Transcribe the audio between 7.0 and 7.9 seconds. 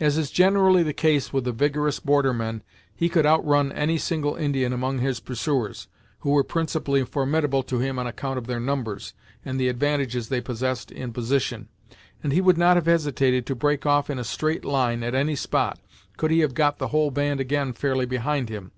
formidable to